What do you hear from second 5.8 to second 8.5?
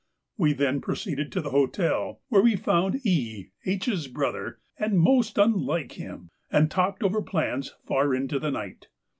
him, and talked over plans far into the